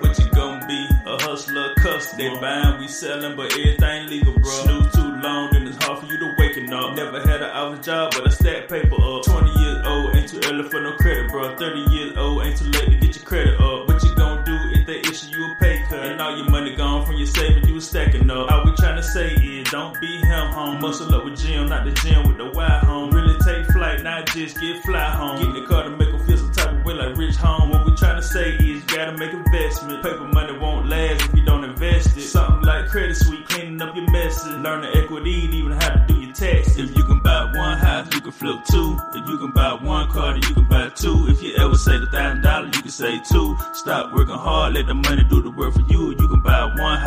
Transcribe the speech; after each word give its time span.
What 0.00 0.18
you 0.18 0.30
gonna 0.30 0.66
be? 0.66 0.88
A 1.06 1.22
hustler, 1.22 1.74
customer. 1.76 2.34
They 2.34 2.40
buying, 2.40 2.80
we 2.80 2.88
selling, 2.88 3.36
but 3.36 3.52
everything 3.52 4.08
legal, 4.08 4.34
bro. 4.34 4.50
Snooze 4.50 4.92
too 4.94 5.16
long, 5.22 5.50
then 5.52 5.66
it's 5.66 5.82
hard 5.82 6.00
for 6.00 6.06
you 6.06 6.18
to 6.18 6.34
waking 6.38 6.72
up. 6.72 6.94
Never 6.96 7.20
had 7.20 7.42
an 7.42 7.50
office 7.50 7.84
job, 7.84 8.12
but 8.12 8.26
I 8.26 8.30
stack 8.30 8.68
paper 8.68 8.94
up. 8.94 9.24
20 9.24 9.60
years 9.60 9.86
old, 9.86 10.16
ain't 10.16 10.28
too 10.28 10.40
early 10.48 10.68
for 10.68 10.80
no 10.80 10.92
credit, 10.92 11.30
bro. 11.30 11.56
30 11.56 11.80
years 11.92 12.16
old, 12.16 12.44
ain't 12.44 12.58
too 12.58 12.70
late 12.70 12.90
to 12.90 12.96
get 12.96 13.16
your 13.16 13.24
credit 13.24 13.60
up. 13.60 13.88
What 13.88 14.02
you 14.02 14.13
Muscle 20.84 21.14
up 21.14 21.24
with 21.24 21.40
Jim, 21.40 21.70
not 21.70 21.86
the 21.86 21.92
gym 21.92 22.28
with 22.28 22.36
the 22.36 22.50
Y 22.50 22.78
home. 22.84 23.10
Really 23.10 23.38
take 23.38 23.64
flight, 23.72 24.02
not 24.02 24.26
just 24.26 24.60
get 24.60 24.82
fly 24.82 25.08
home. 25.12 25.38
Get 25.38 25.48
in 25.48 25.54
the 25.54 25.66
car 25.66 25.84
to 25.84 25.88
make 25.88 26.10
them 26.10 26.22
feel 26.26 26.36
some 26.36 26.52
type 26.52 26.72
of 26.72 26.84
way 26.84 26.92
like 26.92 27.16
rich 27.16 27.36
home. 27.36 27.70
What 27.70 27.86
we 27.86 27.94
trying 27.96 28.20
to 28.20 28.22
say 28.22 28.50
is, 28.56 28.60
you 28.60 28.82
gotta 28.82 29.16
make 29.16 29.32
investment. 29.32 30.02
Paper 30.02 30.28
money 30.28 30.58
won't 30.58 30.86
last 30.90 31.24
if 31.24 31.34
you 31.34 31.42
don't 31.42 31.64
invest 31.64 32.14
it. 32.18 32.20
Something 32.20 32.66
like 32.66 32.90
Credit 32.90 33.16
Suite, 33.16 33.48
cleaning 33.48 33.80
up 33.80 33.96
your 33.96 34.10
messes. 34.10 34.58
Learn 34.58 34.82
the 34.82 34.94
equity, 34.94 35.48
even 35.54 35.72
how 35.72 35.88
to 35.88 36.04
do 36.06 36.20
your 36.20 36.34
taxes. 36.34 36.76
If 36.76 36.94
you 36.94 37.04
can 37.04 37.20
buy 37.20 37.50
one 37.54 37.78
house, 37.78 38.14
you 38.14 38.20
can 38.20 38.32
flip 38.32 38.60
two. 38.70 38.98
If 39.14 39.26
you 39.26 39.38
can 39.38 39.52
buy 39.52 39.72
one 39.80 40.10
car, 40.10 40.34
then 40.34 40.42
you 40.42 40.54
can 40.54 40.68
buy 40.68 40.90
two. 40.90 41.28
If 41.30 41.42
you 41.42 41.56
ever 41.64 41.78
save 41.78 42.02
a 42.02 42.06
thousand 42.12 42.42
dollars, 42.42 42.76
you 42.76 42.82
can 42.82 42.90
save 42.90 43.26
two. 43.26 43.56
Stop 43.72 44.12
working 44.12 44.34
hard, 44.34 44.74
let 44.74 44.86
the 44.86 44.92
money 44.92 45.24
do 45.24 45.40
the 45.40 45.50
work 45.50 45.72
for 45.72 45.80
you. 45.88 46.10
You 46.10 46.28
can 46.28 46.42
buy 46.42 46.66
one 46.76 46.98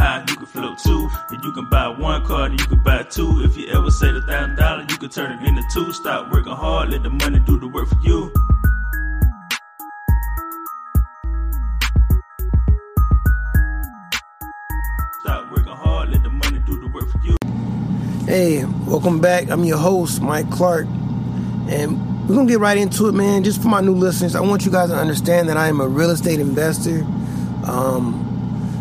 you 1.47 1.53
can 1.53 1.65
buy 1.69 1.87
one 1.87 2.25
car, 2.25 2.49
then 2.49 2.57
you 2.59 2.65
can 2.65 2.83
buy 2.83 3.03
two. 3.03 3.41
If 3.41 3.55
you 3.55 3.67
ever 3.69 3.89
save 3.89 4.15
a 4.15 4.21
thousand 4.21 4.57
dollars, 4.57 4.87
you 4.89 4.97
can 4.97 5.07
turn 5.07 5.31
it 5.31 5.47
into 5.47 5.63
two. 5.71 5.93
Stop 5.93 6.29
working 6.33 6.51
hard, 6.51 6.89
let 6.89 7.03
the 7.03 7.09
money 7.09 7.39
do 7.39 7.57
the 7.57 7.69
work 7.69 7.87
for 7.87 7.95
you. 8.01 8.33
Stop 15.21 15.49
working 15.49 15.71
hard, 15.71 16.09
let 16.09 16.21
the 16.21 16.29
money 16.29 16.59
do 16.65 16.81
the 16.81 16.87
work 16.93 17.09
for 17.09 17.19
you. 17.19 17.37
Hey, 18.25 18.65
welcome 18.85 19.21
back. 19.21 19.49
I'm 19.49 19.63
your 19.63 19.77
host, 19.77 20.21
Mike 20.21 20.51
Clark. 20.51 20.85
And 21.69 22.27
we're 22.27 22.35
to 22.35 22.45
get 22.45 22.59
right 22.59 22.77
into 22.77 23.07
it, 23.07 23.13
man. 23.13 23.45
Just 23.45 23.61
for 23.61 23.69
my 23.69 23.79
new 23.79 23.95
listeners, 23.95 24.35
I 24.35 24.41
want 24.41 24.65
you 24.65 24.71
guys 24.71 24.89
to 24.89 24.97
understand 24.97 25.47
that 25.47 25.55
I 25.55 25.69
am 25.69 25.79
a 25.79 25.87
real 25.87 26.09
estate 26.09 26.41
investor. 26.41 27.05
Um, 27.63 28.26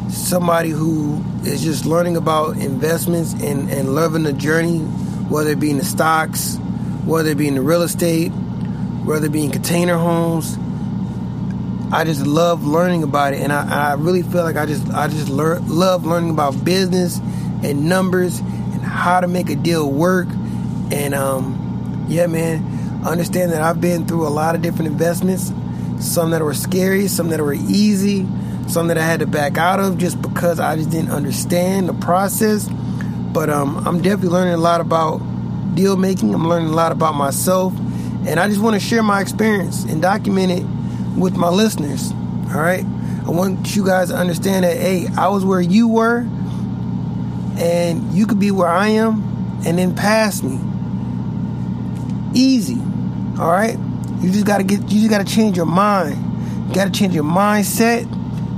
somebody 0.09 0.71
who 0.71 1.23
is 1.45 1.63
just 1.63 1.85
learning 1.87 2.17
about 2.17 2.57
investments 2.57 3.33
and, 3.35 3.71
and 3.71 3.95
loving 3.95 4.23
the 4.23 4.33
journey, 4.33 4.79
whether 5.29 5.51
it 5.51 5.61
be 5.61 5.71
in 5.71 5.79
the 5.79 5.85
stocks, 5.85 6.57
whether 7.05 7.31
it 7.31 7.39
be 7.39 7.49
in 7.49 7.55
the 7.55 7.63
real 7.63 7.83
estate, 7.83 8.31
whether 9.05 9.27
it 9.27 9.33
be 9.33 9.45
in 9.45 9.51
container 9.51 9.97
homes. 9.97 10.59
I 11.93 12.05
just 12.05 12.27
love 12.27 12.67
learning 12.67 13.05
about 13.05 13.35
it, 13.35 13.41
and 13.41 13.53
I, 13.53 13.91
I 13.91 13.95
really 13.95 14.23
feel 14.23 14.43
like 14.43 14.57
I 14.57 14.67
just 14.67 14.89
I 14.91 15.07
just 15.07 15.29
lear- 15.29 15.61
love 15.61 16.05
learning 16.05 16.31
about 16.31 16.65
business 16.65 17.19
and 17.63 17.89
numbers 17.89 18.41
and 18.41 18.83
how 18.83 19.21
to 19.21 19.29
make 19.29 19.51
a 19.51 19.55
deal 19.55 19.89
work. 19.89 20.27
And 20.91 21.15
um, 21.15 22.07
yeah, 22.09 22.27
man, 22.27 23.05
understand 23.05 23.53
that 23.53 23.63
I've 23.63 23.81
been 23.81 24.07
through 24.07 24.27
a 24.27 24.31
lot 24.31 24.57
of 24.57 24.63
different 24.63 24.91
investments, 24.91 25.53
some 26.01 26.31
that 26.31 26.43
were 26.43 26.55
scary, 26.55 27.07
some 27.07 27.29
that 27.29 27.41
were 27.41 27.55
easy, 27.55 28.27
some 28.69 28.89
that 28.89 28.99
I 28.99 29.03
had 29.05 29.21
to 29.21 29.27
back 29.27 29.59
out 29.59 29.81
of 29.81 29.99
just 29.99 30.21
because 30.21 30.61
I 30.61 30.77
just 30.77 30.91
didn't 30.91 31.11
understand 31.11 31.89
the 31.89 31.95
process. 31.95 32.69
But 33.33 33.51
um, 33.51 33.87
I'm 33.87 34.01
definitely 34.01 34.31
learning 34.31 34.55
a 34.55 34.59
lot 34.59 34.81
about 34.81 35.19
deal 35.75 35.97
making. 35.97 36.35
I'm 36.35 36.49
learning 36.49 36.71
a 36.71 36.75
lot 36.75 36.91
about 36.91 37.15
myself, 37.15 37.73
and 38.27 38.41
I 38.41 38.49
just 38.49 38.61
want 38.61 38.75
to 38.75 38.81
share 38.81 39.03
my 39.03 39.21
experience 39.21 39.85
and 39.85 40.01
document 40.03 40.53
it 40.53 40.65
with 41.19 41.37
my 41.37 41.49
listeners. 41.49 42.13
All 42.49 42.61
right, 42.61 42.85
I 43.27 43.31
want 43.31 43.77
you 43.77 43.85
guys 43.85 44.09
to 44.09 44.17
understand 44.17 44.65
that 44.65 44.77
hey, 44.77 45.07
I 45.17 45.29
was 45.29 45.45
where 45.45 45.61
you 45.61 45.89
were, 45.89 46.27
and 47.59 48.13
you 48.13 48.27
could 48.27 48.41
be 48.41 48.51
where 48.51 48.69
I 48.69 48.89
am, 48.89 49.23
and 49.67 49.79
then 49.79 49.95
pass 49.95 50.43
me. 50.43 50.59
Easy. 52.35 52.81
All 53.39 53.51
right, 53.51 53.79
you 54.21 54.33
just 54.33 54.47
gotta 54.47 54.65
get. 54.65 54.81
You 54.91 55.01
just 55.01 55.11
gotta 55.11 55.25
change 55.25 55.57
your 55.57 55.67
mind. 55.67 56.69
You 56.69 56.75
gotta 56.75 56.91
change 56.91 57.15
your 57.15 57.25
mindset. 57.25 58.11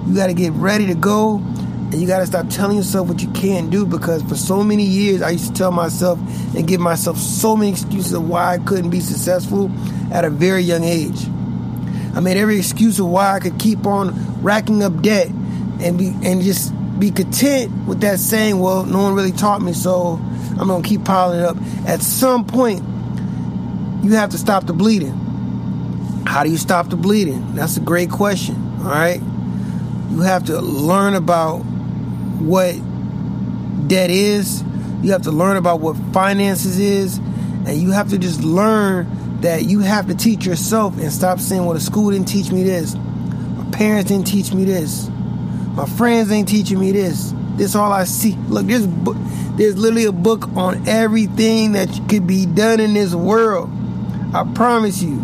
You 0.09 0.15
gotta 0.15 0.35
get 0.35 0.53
ready 0.55 0.87
to 0.87 0.95
go. 0.95 1.37
And 1.37 1.95
you 1.95 2.07
gotta 2.07 2.27
stop 2.27 2.49
telling 2.49 2.77
yourself 2.77 3.09
what 3.09 3.23
you 3.23 3.31
can't 3.31 3.71
do 3.71 3.87
because 3.87 4.23
for 4.23 4.37
so 4.37 4.63
many 4.63 4.85
years 4.85 5.23
I 5.23 5.31
used 5.31 5.49
to 5.49 5.53
tell 5.53 5.71
myself 5.71 6.19
and 6.55 6.67
give 6.67 6.81
myself 6.81 7.17
so 7.17 7.57
many 7.57 7.71
excuses 7.71 8.13
of 8.13 8.29
why 8.29 8.55
I 8.55 8.59
couldn't 8.59 8.91
be 8.91 9.01
successful 9.01 9.71
at 10.13 10.25
a 10.25 10.31
very 10.31 10.63
young 10.63 10.85
age. 10.85 11.27
I 12.15 12.21
made 12.21 12.37
every 12.37 12.59
excuse 12.59 12.99
of 12.99 13.07
why 13.07 13.35
I 13.35 13.41
could 13.41 13.59
keep 13.59 13.87
on 13.87 14.43
racking 14.43 14.83
up 14.83 15.01
debt 15.01 15.29
and 15.29 15.99
be 15.99 16.15
and 16.23 16.43
just 16.43 16.75
be 16.99 17.11
content 17.11 17.87
with 17.87 18.01
that 18.01 18.19
saying, 18.19 18.59
well, 18.59 18.85
no 18.85 19.03
one 19.03 19.15
really 19.15 19.33
taught 19.33 19.63
me, 19.63 19.73
so 19.73 20.21
I'm 20.59 20.69
gonna 20.69 20.83
keep 20.83 21.05
piling 21.05 21.41
it 21.41 21.45
up. 21.45 21.57
At 21.87 22.03
some 22.03 22.45
point, 22.45 22.83
you 24.05 24.13
have 24.13 24.31
to 24.31 24.39
stop 24.39 24.67
the 24.67 24.73
bleeding. 24.73 25.15
How 26.27 26.45
do 26.45 26.51
you 26.51 26.59
stop 26.59 26.89
the 26.89 26.97
bleeding? 26.97 27.55
That's 27.55 27.77
a 27.77 27.81
great 27.81 28.11
question. 28.11 28.57
All 28.81 28.91
right. 28.91 29.23
You 30.11 30.21
have 30.23 30.45
to 30.47 30.61
learn 30.61 31.15
about 31.15 31.59
what 31.59 32.77
debt 33.89 34.11
is. 34.11 34.63
You 35.03 35.13
have 35.13 35.23
to 35.23 35.31
learn 35.31 35.57
about 35.57 35.81
what 35.81 35.97
finances 36.13 36.79
is. 36.79 37.19
And 37.19 37.77
you 37.77 37.91
have 37.93 38.11
to 38.11 38.19
just 38.19 38.43
learn 38.43 39.41
that 39.41 39.65
you 39.65 39.81
have 39.81 40.07
to 40.09 40.15
teach 40.15 40.47
yourself 40.47 40.99
and 40.99 41.13
stop 41.13 41.39
saying, 41.39 41.65
well, 41.65 41.75
the 41.75 41.81
school 41.81 42.11
didn't 42.11 42.29
teach 42.29 42.51
me 42.51 42.65
this. 42.65 42.95
My 42.95 43.69
parents 43.71 44.11
didn't 44.11 44.27
teach 44.27 44.53
me 44.53 44.65
this. 44.65 45.09
My 45.75 45.87
friends 45.87 46.33
ain't 46.33 46.49
teaching 46.49 46.81
me 46.81 46.93
this. 46.93 47.33
This 47.57 47.75
all 47.75 47.93
I 47.93 48.05
see. 48.05 48.37
Look, 48.49 48.67
there's 48.67 48.87
literally 49.77 50.07
a 50.07 50.13
book 50.13 50.49
on 50.57 50.89
everything 50.89 51.73
that 51.73 51.89
could 52.09 52.27
be 52.27 52.47
done 52.47 52.81
in 52.81 52.95
this 52.95 53.15
world. 53.15 53.71
I 54.35 54.45
promise 54.55 55.03
you. 55.03 55.23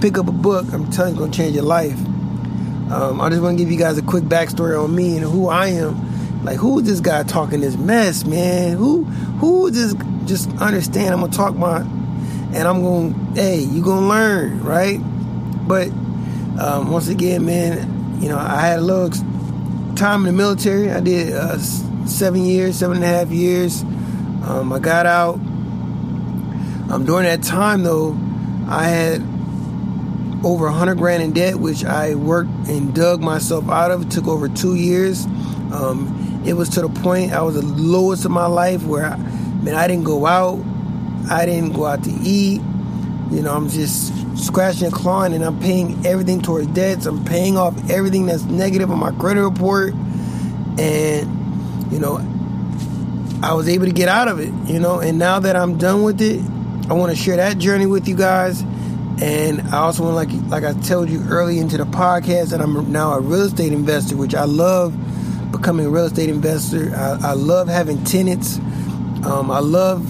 Pick 0.00 0.18
up 0.18 0.28
a 0.28 0.32
book. 0.32 0.66
I'm 0.72 0.90
telling 0.90 1.16
you, 1.16 1.24
it's 1.24 1.26
gonna 1.26 1.32
change 1.32 1.54
your 1.54 1.64
life. 1.64 1.98
Um, 2.90 3.20
I 3.20 3.28
just 3.30 3.42
want 3.42 3.58
to 3.58 3.64
give 3.64 3.72
you 3.72 3.78
guys 3.78 3.98
a 3.98 4.02
quick 4.02 4.24
backstory 4.24 4.82
on 4.82 4.94
me 4.94 5.16
and 5.16 5.24
who 5.24 5.48
I 5.48 5.68
am. 5.68 6.44
Like, 6.44 6.58
who 6.58 6.78
is 6.78 6.86
this 6.86 7.00
guy 7.00 7.24
talking 7.24 7.60
this 7.60 7.76
mess, 7.76 8.24
man? 8.24 8.76
Who, 8.76 9.04
who 9.04 9.70
this? 9.70 9.94
Just 10.26 10.50
understand. 10.58 11.12
I'm 11.12 11.20
gonna 11.20 11.32
talk 11.32 11.56
my, 11.56 11.80
and 11.80 12.56
I'm 12.56 12.82
gonna, 12.82 13.34
hey, 13.34 13.60
you 13.60 13.82
gonna 13.82 14.06
learn, 14.06 14.62
right? 14.62 14.98
But 15.66 15.88
um, 16.60 16.92
once 16.92 17.08
again, 17.08 17.44
man, 17.44 18.20
you 18.22 18.28
know, 18.28 18.38
I 18.38 18.60
had 18.60 18.78
a 18.78 18.82
little 18.82 19.10
time 19.96 20.20
in 20.20 20.26
the 20.26 20.32
military. 20.32 20.90
I 20.92 21.00
did 21.00 21.32
uh, 21.32 21.58
seven 21.58 22.44
years, 22.44 22.76
seven 22.76 22.98
and 22.98 23.04
a 23.04 23.08
half 23.08 23.30
years. 23.30 23.82
Um, 24.44 24.72
I 24.72 24.78
got 24.78 25.06
out. 25.06 25.34
Um, 26.88 27.04
during 27.04 27.24
that 27.24 27.42
time, 27.42 27.82
though, 27.82 28.16
I 28.68 28.84
had 28.84 29.35
over 30.46 30.68
a 30.68 30.72
hundred 30.72 30.96
grand 30.96 31.24
in 31.24 31.32
debt, 31.32 31.56
which 31.56 31.84
I 31.84 32.14
worked 32.14 32.50
and 32.68 32.94
dug 32.94 33.20
myself 33.20 33.68
out 33.68 33.90
of. 33.90 34.02
It 34.02 34.10
took 34.12 34.28
over 34.28 34.48
two 34.48 34.76
years. 34.76 35.26
Um, 35.72 36.42
it 36.46 36.52
was 36.52 36.68
to 36.70 36.82
the 36.82 36.88
point 36.88 37.32
I 37.32 37.42
was 37.42 37.56
the 37.56 37.62
lowest 37.62 38.24
of 38.24 38.30
my 38.30 38.46
life 38.46 38.84
where, 38.84 39.06
I, 39.06 39.16
man, 39.16 39.74
I 39.74 39.88
didn't 39.88 40.04
go 40.04 40.24
out. 40.24 40.64
I 41.28 41.46
didn't 41.46 41.72
go 41.72 41.86
out 41.86 42.04
to 42.04 42.10
eat. 42.10 42.60
You 43.32 43.42
know, 43.42 43.52
I'm 43.52 43.68
just 43.68 44.12
scratching 44.38 44.84
and 44.84 44.94
clawing, 44.94 45.34
and 45.34 45.44
I'm 45.44 45.58
paying 45.58 46.06
everything 46.06 46.40
towards 46.40 46.68
debts. 46.68 47.06
I'm 47.06 47.24
paying 47.24 47.56
off 47.56 47.90
everything 47.90 48.26
that's 48.26 48.44
negative 48.44 48.88
on 48.92 49.00
my 49.00 49.10
credit 49.10 49.42
report, 49.42 49.94
and 50.78 51.92
you 51.92 51.98
know, 51.98 52.18
I 53.42 53.52
was 53.54 53.68
able 53.68 53.86
to 53.86 53.92
get 53.92 54.08
out 54.08 54.28
of 54.28 54.38
it. 54.38 54.52
You 54.70 54.78
know, 54.78 55.00
and 55.00 55.18
now 55.18 55.40
that 55.40 55.56
I'm 55.56 55.76
done 55.76 56.04
with 56.04 56.20
it, 56.20 56.40
I 56.88 56.92
want 56.92 57.10
to 57.10 57.20
share 57.20 57.34
that 57.34 57.58
journey 57.58 57.86
with 57.86 58.06
you 58.06 58.14
guys. 58.14 58.62
And 59.20 59.62
I 59.68 59.78
also 59.78 60.02
want, 60.02 60.14
like 60.14 60.28
like 60.48 60.64
I 60.64 60.78
told 60.80 61.08
you 61.08 61.22
early 61.28 61.58
into 61.58 61.78
the 61.78 61.84
podcast, 61.84 62.50
that 62.50 62.60
I'm 62.60 62.92
now 62.92 63.12
a 63.12 63.20
real 63.20 63.42
estate 63.42 63.72
investor, 63.72 64.16
which 64.16 64.34
I 64.34 64.44
love 64.44 64.94
becoming 65.52 65.86
a 65.86 65.90
real 65.90 66.04
estate 66.04 66.28
investor. 66.28 66.94
I, 66.94 67.30
I 67.30 67.32
love 67.32 67.68
having 67.68 68.04
tenants. 68.04 68.58
Um, 69.24 69.50
I 69.50 69.60
love, 69.60 70.04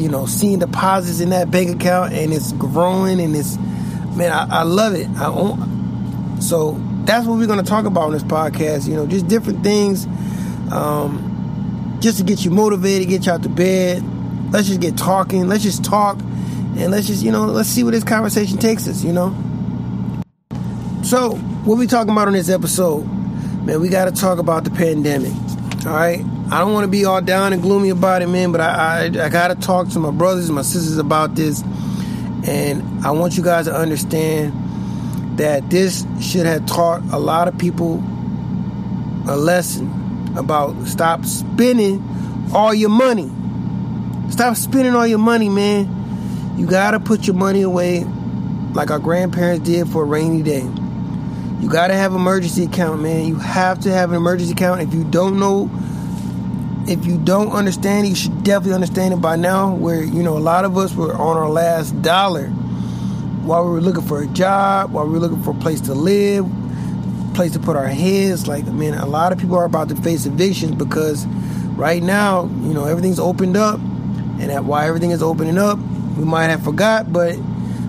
you 0.00 0.08
know, 0.08 0.24
seeing 0.24 0.58
deposits 0.58 1.20
in 1.20 1.30
that 1.30 1.50
bank 1.50 1.76
account, 1.76 2.14
and 2.14 2.32
it's 2.32 2.52
growing, 2.52 3.20
and 3.20 3.36
it's 3.36 3.58
man, 4.16 4.32
I, 4.32 4.60
I 4.60 4.62
love 4.62 4.94
it. 4.94 5.06
I 5.18 5.26
own, 5.26 6.40
so 6.40 6.80
that's 7.04 7.26
what 7.26 7.36
we're 7.36 7.46
going 7.46 7.62
to 7.62 7.70
talk 7.70 7.84
about 7.84 8.04
on 8.04 8.12
this 8.12 8.24
podcast. 8.24 8.88
You 8.88 8.94
know, 8.94 9.06
just 9.06 9.28
different 9.28 9.62
things, 9.62 10.06
um, 10.72 11.98
just 12.00 12.18
to 12.18 12.24
get 12.24 12.44
you 12.44 12.50
motivated, 12.50 13.08
get 13.08 13.26
you 13.26 13.32
out 13.32 13.42
to 13.42 13.50
bed. 13.50 14.02
Let's 14.50 14.68
just 14.68 14.80
get 14.80 14.96
talking. 14.96 15.46
Let's 15.46 15.62
just 15.62 15.84
talk 15.84 16.18
and 16.76 16.90
let's 16.90 17.06
just 17.06 17.22
you 17.22 17.30
know 17.30 17.44
let's 17.46 17.68
see 17.68 17.82
where 17.82 17.92
this 17.92 18.04
conversation 18.04 18.58
takes 18.58 18.86
us 18.88 19.02
you 19.02 19.12
know 19.12 19.30
so 21.02 21.36
what 21.64 21.78
we 21.78 21.86
talking 21.86 22.12
about 22.12 22.28
on 22.28 22.34
this 22.34 22.48
episode 22.48 23.04
man 23.64 23.80
we 23.80 23.88
got 23.88 24.04
to 24.04 24.12
talk 24.12 24.38
about 24.38 24.64
the 24.64 24.70
pandemic 24.70 25.32
all 25.86 25.92
right 25.92 26.24
I 26.48 26.60
don't 26.60 26.72
want 26.72 26.84
to 26.84 26.90
be 26.90 27.04
all 27.04 27.20
down 27.20 27.52
and 27.52 27.60
gloomy 27.60 27.88
about 27.88 28.22
it, 28.22 28.28
man. 28.28 28.52
But 28.52 28.60
I, 28.60 28.68
I, 28.68 29.04
I 29.24 29.28
gotta 29.28 29.56
talk 29.56 29.88
to 29.90 29.98
my 29.98 30.12
brothers 30.12 30.46
and 30.46 30.54
my 30.54 30.62
sisters 30.62 30.96
about 30.96 31.34
this, 31.34 31.60
and 32.46 33.04
I 33.04 33.10
want 33.10 33.36
you 33.36 33.42
guys 33.42 33.64
to 33.64 33.74
understand 33.74 34.52
that 35.38 35.68
this 35.70 36.06
should 36.20 36.46
have 36.46 36.64
taught 36.66 37.02
a 37.12 37.18
lot 37.18 37.48
of 37.48 37.58
people 37.58 38.02
a 39.28 39.36
lesson 39.36 39.90
about 40.36 40.86
stop 40.86 41.24
spending 41.24 42.00
all 42.54 42.72
your 42.72 42.90
money. 42.90 43.28
Stop 44.30 44.54
spending 44.56 44.94
all 44.94 45.06
your 45.06 45.18
money, 45.18 45.48
man. 45.48 45.95
You 46.56 46.66
gotta 46.66 46.98
put 46.98 47.26
your 47.26 47.36
money 47.36 47.62
away 47.62 48.04
like 48.72 48.90
our 48.90 48.98
grandparents 48.98 49.66
did 49.66 49.88
for 49.88 50.02
a 50.02 50.06
rainy 50.06 50.42
day. 50.42 50.62
You 51.60 51.68
gotta 51.68 51.94
have 51.94 52.12
an 52.12 52.20
emergency 52.20 52.64
account, 52.64 53.02
man. 53.02 53.26
You 53.26 53.36
have 53.36 53.80
to 53.80 53.92
have 53.92 54.10
an 54.10 54.16
emergency 54.16 54.52
account. 54.52 54.80
If 54.80 54.94
you 54.94 55.04
don't 55.04 55.38
know, 55.38 55.70
if 56.86 57.04
you 57.04 57.18
don't 57.18 57.50
understand 57.52 58.06
it, 58.06 58.10
you 58.10 58.14
should 58.14 58.42
definitely 58.42 58.74
understand 58.74 59.12
it 59.12 59.20
by 59.20 59.36
now. 59.36 59.74
Where 59.74 60.02
you 60.02 60.22
know 60.22 60.36
a 60.36 60.40
lot 60.40 60.64
of 60.64 60.78
us 60.78 60.94
were 60.94 61.14
on 61.14 61.36
our 61.36 61.48
last 61.48 62.00
dollar 62.02 62.48
while 62.48 63.64
we 63.64 63.70
were 63.70 63.80
looking 63.80 64.02
for 64.02 64.22
a 64.22 64.26
job, 64.26 64.92
while 64.92 65.06
we 65.06 65.12
were 65.12 65.20
looking 65.20 65.42
for 65.42 65.50
a 65.50 65.54
place 65.54 65.80
to 65.82 65.94
live, 65.94 66.46
place 67.34 67.52
to 67.52 67.58
put 67.58 67.76
our 67.76 67.86
heads. 67.86 68.48
Like, 68.48 68.66
man, 68.66 68.94
a 68.94 69.06
lot 69.06 69.32
of 69.32 69.38
people 69.38 69.56
are 69.56 69.66
about 69.66 69.88
to 69.90 69.96
face 69.96 70.26
evictions 70.26 70.74
because 70.74 71.26
right 71.76 72.02
now, 72.02 72.44
you 72.44 72.72
know, 72.72 72.86
everything's 72.86 73.20
opened 73.20 73.56
up, 73.56 73.78
and 73.78 74.66
why 74.66 74.86
everything 74.88 75.10
is 75.10 75.22
opening 75.22 75.58
up, 75.58 75.78
we 76.16 76.24
might 76.24 76.48
have 76.48 76.64
forgot, 76.64 77.12
but 77.12 77.36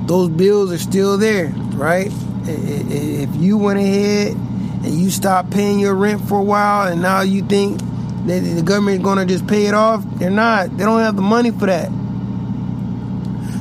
those 0.08 0.30
bills 0.30 0.72
are 0.72 0.78
still 0.78 1.18
there, 1.18 1.48
right? 1.74 2.12
If 2.44 3.36
you 3.36 3.58
went 3.58 3.80
ahead 3.80 4.34
and 4.34 4.94
you 4.94 5.10
stopped 5.10 5.52
paying 5.52 5.80
your 5.80 5.96
rent 5.96 6.22
for 6.28 6.40
a 6.40 6.44
while, 6.44 6.92
and 6.92 7.02
now 7.02 7.22
you 7.22 7.42
think 7.42 7.80
that 8.26 8.40
the 8.40 8.62
government 8.62 8.98
is 8.98 9.04
going 9.04 9.18
to 9.18 9.26
just 9.26 9.48
pay 9.48 9.68
it 9.68 9.74
off, 9.74 10.04
they're 10.16 10.30
not. 10.30 10.78
They 10.78 10.86
don't 10.86 11.00
have 11.00 11.16
the 11.16 11.22
money 11.22 11.52
for 11.52 11.66
that. 11.66 11.90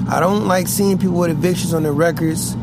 I 0.09 0.21
don't 0.21 0.47
like 0.47 0.69
seeing 0.69 0.99
people 0.99 1.19
with 1.19 1.31
evictions 1.31 1.75
on 1.75 1.83
their 1.83 1.93
records. 1.93 2.57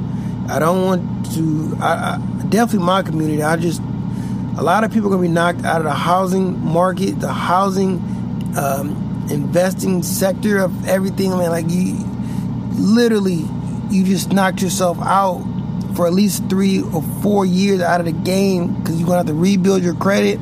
I 0.47 0.59
don't 0.59 0.85
want 0.85 1.33
to. 1.33 1.77
I, 1.81 2.15
I 2.15 2.45
definitely 2.47 2.85
my 2.85 3.01
community. 3.01 3.44
I 3.44 3.57
just 3.57 3.81
a 4.57 4.61
lot 4.61 4.83
of 4.83 4.94
people 4.94 5.07
are 5.07 5.11
gonna 5.11 5.23
be 5.23 5.27
knocked 5.27 5.65
out 5.65 5.77
of 5.77 5.85
the 5.85 5.94
housing 5.94 6.63
market, 6.63 7.19
the 7.19 7.33
housing 7.33 7.95
um, 8.57 9.02
investing 9.29 10.03
sector 10.03 10.59
of 10.59 10.87
everything. 10.87 11.33
I 11.33 11.37
mean, 11.37 11.49
like 11.49 11.69
you, 11.69 11.95
literally, 12.75 13.45
you 13.89 14.03
just 14.03 14.31
knocked 14.31 14.61
yourself 14.61 14.97
out 15.01 15.43
for 15.95 16.07
at 16.07 16.13
least 16.13 16.49
three 16.49 16.81
or 16.81 17.01
four 17.21 17.45
years 17.45 17.81
out 17.81 17.99
of 17.99 18.05
the 18.05 18.11
game 18.11 18.73
because 18.75 18.97
you're 18.97 19.05
gonna 19.05 19.19
have 19.19 19.27
to 19.27 19.33
rebuild 19.33 19.83
your 19.83 19.95
credit. 19.95 20.39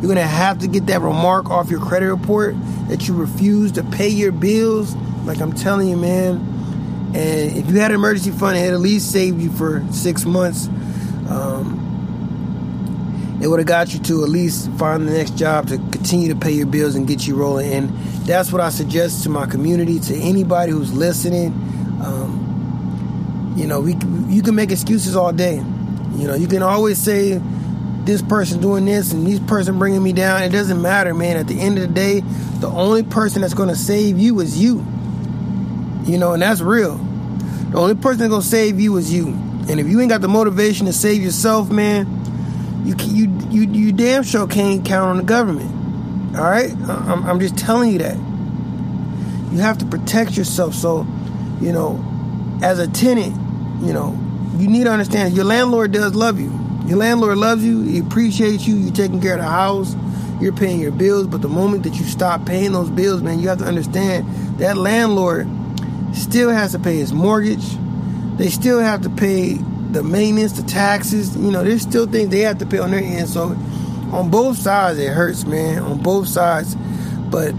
You're 0.00 0.08
gonna 0.08 0.22
have 0.22 0.58
to 0.60 0.68
get 0.68 0.86
that 0.86 1.00
remark 1.00 1.50
off 1.50 1.70
your 1.70 1.80
credit 1.80 2.06
report 2.06 2.54
that 2.88 3.06
you 3.06 3.14
refuse 3.14 3.72
to 3.72 3.84
pay 3.84 4.08
your 4.08 4.32
bills 4.32 4.94
like 5.24 5.40
I'm 5.40 5.52
telling 5.52 5.88
you, 5.88 5.96
man. 5.96 6.36
And 7.14 7.56
if 7.56 7.68
you 7.68 7.78
had 7.80 7.90
an 7.90 7.96
emergency 7.96 8.30
fund, 8.30 8.56
it 8.56 8.72
at 8.72 8.80
least 8.80 9.10
saved 9.12 9.40
you 9.40 9.50
for 9.50 9.84
six 9.92 10.24
months. 10.24 10.68
Um, 11.28 11.87
it 13.40 13.48
would 13.48 13.58
have 13.60 13.66
got 13.66 13.92
you 13.92 14.00
to 14.00 14.24
at 14.24 14.28
least 14.28 14.70
find 14.72 15.06
the 15.06 15.12
next 15.12 15.36
job 15.36 15.68
to 15.68 15.76
continue 15.76 16.28
to 16.28 16.36
pay 16.36 16.52
your 16.52 16.66
bills 16.66 16.94
and 16.94 17.06
get 17.06 17.26
you 17.26 17.36
rolling. 17.36 17.72
And 17.72 17.88
that's 18.26 18.52
what 18.52 18.60
I 18.60 18.70
suggest 18.70 19.22
to 19.24 19.28
my 19.28 19.46
community, 19.46 20.00
to 20.00 20.16
anybody 20.16 20.72
who's 20.72 20.92
listening. 20.92 21.52
Um, 22.02 23.54
you 23.56 23.66
know, 23.66 23.80
we 23.80 23.94
you 24.32 24.42
can 24.42 24.54
make 24.54 24.70
excuses 24.70 25.16
all 25.16 25.32
day. 25.32 25.56
You 25.56 26.26
know, 26.26 26.34
you 26.34 26.48
can 26.48 26.62
always 26.62 26.98
say 26.98 27.40
this 28.04 28.22
person 28.22 28.60
doing 28.60 28.84
this 28.84 29.12
and 29.12 29.26
this 29.26 29.40
person 29.40 29.78
bringing 29.78 30.02
me 30.02 30.12
down. 30.12 30.42
It 30.42 30.50
doesn't 30.50 30.80
matter, 30.80 31.14
man. 31.14 31.36
At 31.36 31.46
the 31.46 31.60
end 31.60 31.78
of 31.78 31.86
the 31.86 31.94
day, 31.94 32.20
the 32.60 32.68
only 32.68 33.02
person 33.02 33.42
that's 33.42 33.54
going 33.54 33.68
to 33.68 33.76
save 33.76 34.18
you 34.18 34.40
is 34.40 34.60
you. 34.60 34.84
You 36.04 36.16
know, 36.16 36.32
and 36.32 36.42
that's 36.42 36.60
real. 36.60 36.96
The 37.70 37.76
only 37.76 37.96
person 37.96 38.20
that's 38.20 38.30
gonna 38.30 38.42
save 38.42 38.80
you 38.80 38.96
is 38.96 39.12
you. 39.12 39.26
And 39.68 39.78
if 39.78 39.86
you 39.86 40.00
ain't 40.00 40.08
got 40.08 40.22
the 40.22 40.28
motivation 40.28 40.86
to 40.86 40.92
save 40.92 41.22
yourself, 41.22 41.70
man, 41.70 42.17
you 42.84 42.94
you 43.06 43.38
you 43.50 43.62
you 43.70 43.92
damn 43.92 44.22
sure 44.22 44.46
can't 44.46 44.84
count 44.84 45.10
on 45.10 45.16
the 45.18 45.22
government. 45.22 46.36
All 46.36 46.44
right, 46.44 46.70
I'm, 46.88 47.24
I'm 47.24 47.40
just 47.40 47.56
telling 47.56 47.90
you 47.90 47.98
that. 47.98 48.16
You 49.52 49.58
have 49.60 49.78
to 49.78 49.86
protect 49.86 50.36
yourself. 50.36 50.74
So, 50.74 51.06
you 51.60 51.72
know, 51.72 52.04
as 52.62 52.78
a 52.78 52.86
tenant, 52.86 53.34
you 53.82 53.92
know, 53.92 54.18
you 54.56 54.68
need 54.68 54.84
to 54.84 54.90
understand 54.90 55.34
your 55.34 55.46
landlord 55.46 55.92
does 55.92 56.14
love 56.14 56.38
you. 56.38 56.52
Your 56.86 56.98
landlord 56.98 57.38
loves 57.38 57.64
you. 57.64 57.82
He 57.82 57.98
appreciates 57.98 58.66
you. 58.66 58.76
You're 58.76 58.94
taking 58.94 59.20
care 59.20 59.34
of 59.34 59.40
the 59.40 59.48
house. 59.48 59.96
You're 60.40 60.52
paying 60.52 60.80
your 60.80 60.92
bills. 60.92 61.26
But 61.26 61.42
the 61.42 61.48
moment 61.48 61.82
that 61.84 61.94
you 61.94 62.04
stop 62.04 62.46
paying 62.46 62.72
those 62.72 62.90
bills, 62.90 63.22
man, 63.22 63.40
you 63.40 63.48
have 63.48 63.58
to 63.58 63.64
understand 63.64 64.26
that 64.58 64.76
landlord 64.76 65.48
still 66.12 66.50
has 66.50 66.72
to 66.72 66.78
pay 66.78 66.96
his 66.96 67.12
mortgage. 67.12 67.76
They 68.36 68.48
still 68.48 68.80
have 68.80 69.02
to 69.02 69.10
pay 69.10 69.58
the 69.90 70.02
maintenance, 70.02 70.52
the 70.52 70.62
taxes. 70.62 71.36
You 71.36 71.50
know, 71.50 71.64
there's 71.64 71.82
still 71.82 72.06
things 72.06 72.30
they 72.30 72.40
have 72.40 72.58
to 72.58 72.66
pay 72.66 72.78
on 72.78 72.90
their 72.90 73.00
end. 73.00 73.28
So 73.28 73.56
on 74.12 74.30
both 74.30 74.56
sides, 74.56 74.98
it 74.98 75.12
hurts, 75.12 75.44
man. 75.44 75.82
On 75.82 76.02
both 76.02 76.28
sides, 76.28 76.74
but 77.30 77.54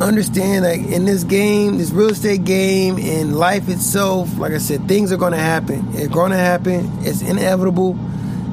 understand 0.00 0.64
that 0.64 0.76
in 0.76 1.04
this 1.04 1.24
game, 1.24 1.78
this 1.78 1.90
real 1.90 2.10
estate 2.10 2.44
game, 2.44 2.98
and 2.98 3.36
life 3.36 3.68
itself, 3.68 4.38
like 4.38 4.52
I 4.52 4.58
said, 4.58 4.86
things 4.86 5.12
are 5.12 5.16
going 5.16 5.32
to 5.32 5.38
happen. 5.38 5.88
It's 5.94 6.08
going 6.08 6.30
to 6.30 6.36
happen. 6.36 6.90
It's 7.00 7.22
inevitable. 7.22 7.96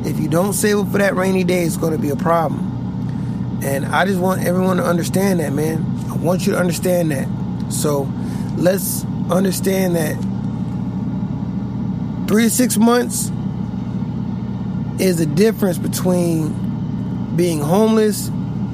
If 0.06 0.20
you 0.20 0.28
don't 0.28 0.54
save 0.54 0.80
up 0.80 0.92
for 0.92 0.98
that 0.98 1.16
rainy 1.16 1.44
day, 1.44 1.64
it's 1.64 1.78
going 1.78 1.94
to 1.94 2.00
be 2.00 2.10
a 2.10 2.16
problem. 2.16 3.60
And 3.64 3.86
I 3.86 4.06
just 4.06 4.20
want 4.20 4.44
everyone 4.44 4.78
to 4.78 4.84
understand 4.84 5.40
that, 5.40 5.54
man. 5.54 5.86
I 6.10 6.16
want 6.16 6.46
you 6.46 6.54
to 6.54 6.60
understand 6.60 7.12
that. 7.12 7.28
So 7.72 8.04
let's 8.58 9.04
understand 9.30 9.96
that 9.96 10.16
three 12.28 12.44
to 12.44 12.50
six 12.50 12.78
months 12.78 13.32
is 15.00 15.18
the 15.18 15.26
difference 15.26 15.78
between 15.78 17.36
being 17.36 17.60
homeless, 17.60 18.30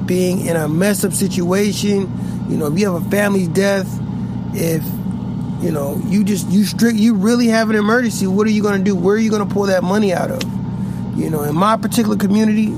being 0.06 0.46
in 0.46 0.56
a 0.56 0.68
mess 0.68 1.04
up 1.04 1.12
situation. 1.12 2.48
You 2.48 2.56
know, 2.56 2.66
if 2.66 2.78
you 2.78 2.92
have 2.92 3.06
a 3.06 3.10
family 3.10 3.46
death, 3.48 3.88
if 4.54 4.84
you 5.62 5.70
know 5.70 6.00
you 6.06 6.24
just 6.24 6.48
you 6.48 6.64
strict 6.64 6.96
you 6.96 7.14
really 7.14 7.48
have 7.48 7.70
an 7.70 7.76
emergency, 7.76 8.26
what 8.26 8.46
are 8.46 8.50
you 8.50 8.62
going 8.62 8.78
to 8.78 8.84
do? 8.84 8.94
Where 8.94 9.16
are 9.16 9.18
you 9.18 9.30
going 9.30 9.46
to 9.46 9.52
pull 9.52 9.64
that 9.64 9.82
money 9.82 10.12
out 10.12 10.30
of? 10.30 10.42
You 11.18 11.30
know, 11.30 11.42
in 11.42 11.54
my 11.54 11.76
particular 11.76 12.16
community, 12.16 12.74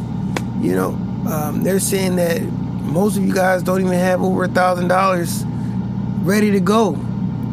you 0.61 0.75
know, 0.75 0.91
um, 1.29 1.63
they're 1.63 1.81
saying 1.81 2.17
that 2.17 2.43
most 2.43 3.17
of 3.17 3.25
you 3.25 3.35
guys 3.35 3.63
don't 3.63 3.81
even 3.81 3.93
have 3.93 4.23
over 4.23 4.45
a 4.45 4.49
thousand 4.49 4.89
dollars 4.89 5.45
ready 6.23 6.51
to 6.53 6.61
go. 6.61 6.93